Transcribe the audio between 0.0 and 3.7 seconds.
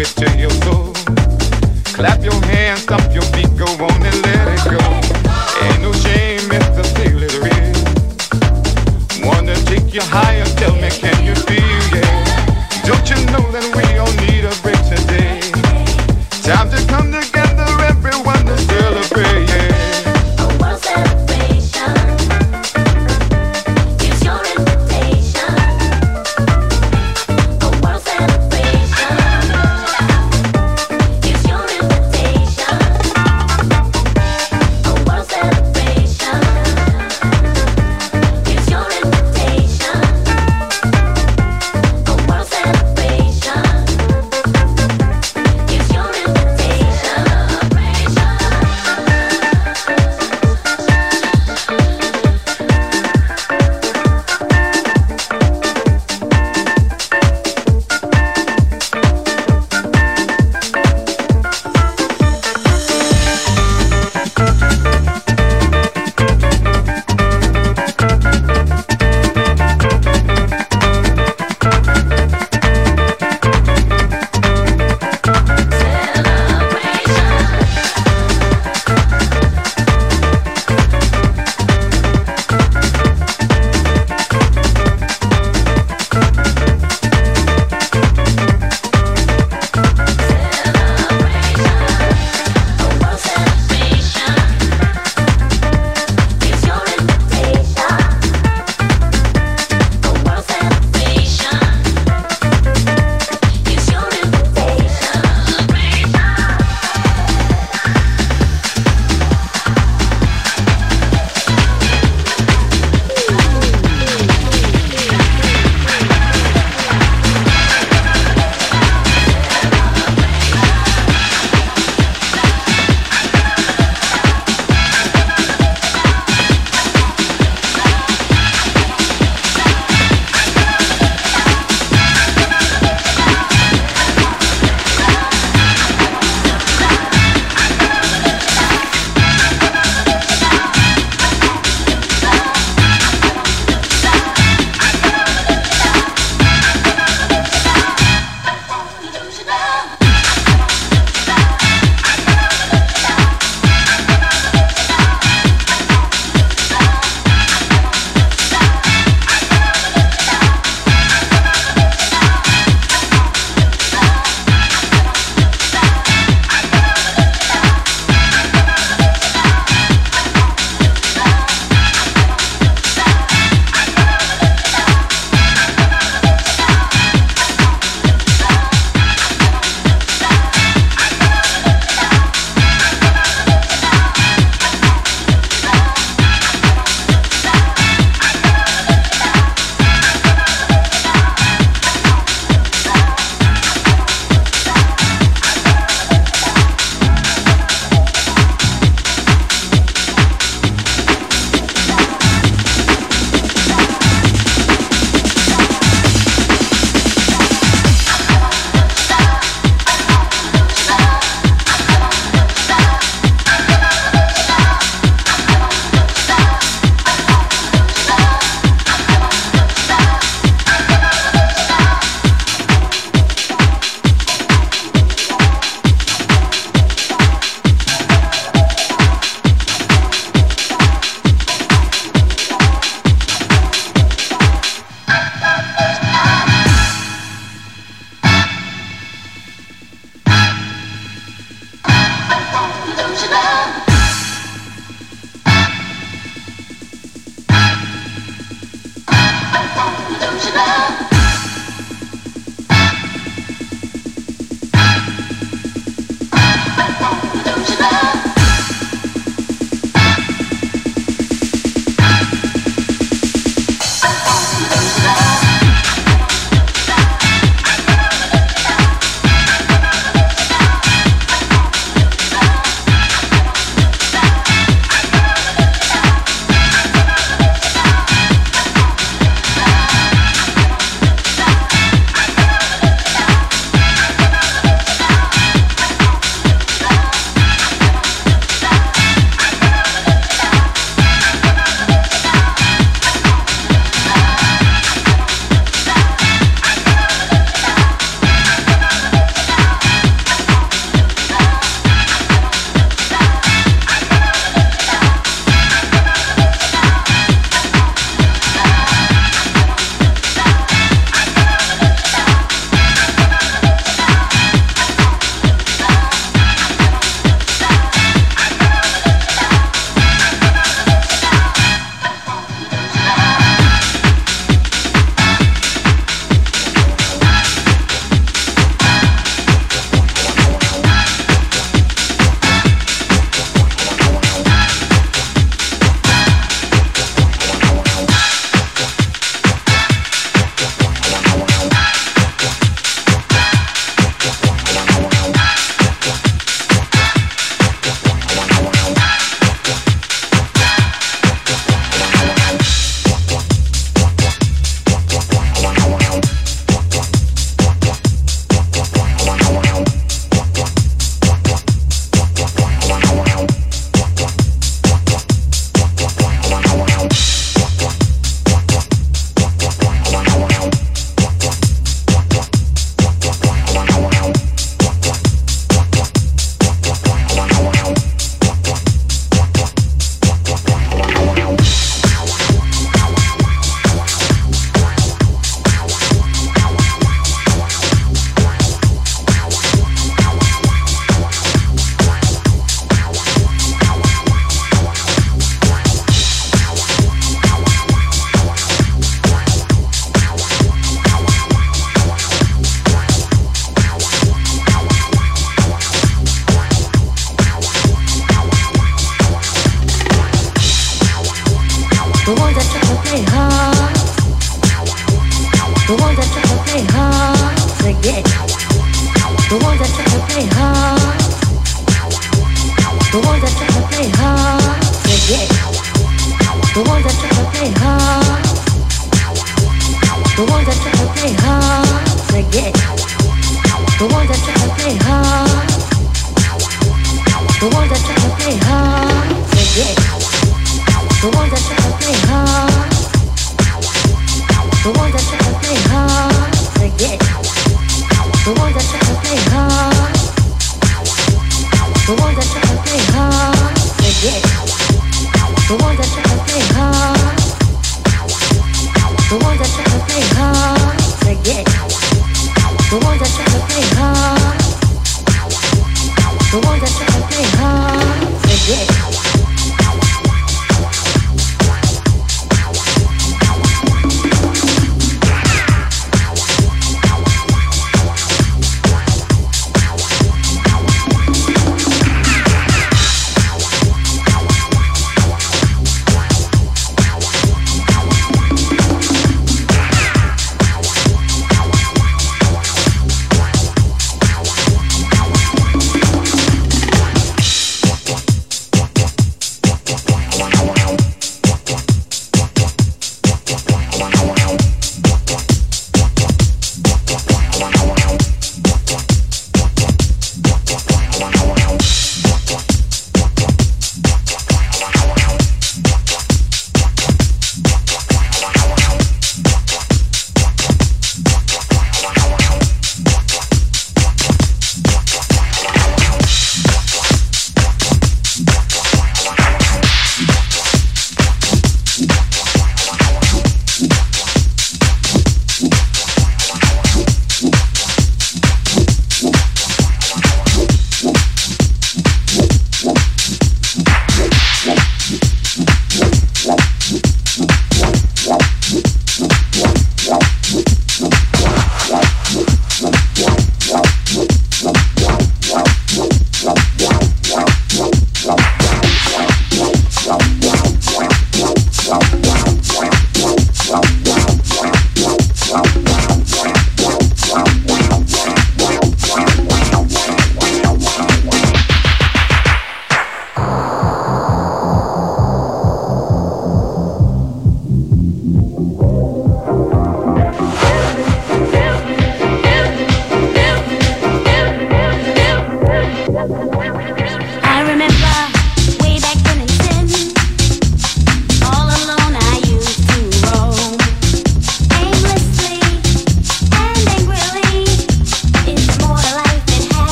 it till you. Clap your hands, stomp your feet, go